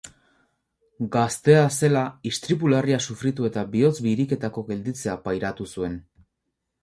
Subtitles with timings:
[1.15, 6.01] Gaztea zela istripu larria sufritu eta bihotz-biriketako gelditzea pairatu zuen.